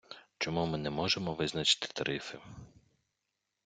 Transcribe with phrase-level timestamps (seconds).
[0.37, 2.39] Чому ми не можемо визначити тарифи.